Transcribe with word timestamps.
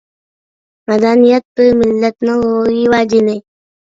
مەدەنىيەت 0.91 1.43
بىر 1.59 1.69
مىللەتنىڭ 1.81 2.41
روھى 2.47 2.79
ۋە 2.95 3.03
جېنى. 3.15 3.37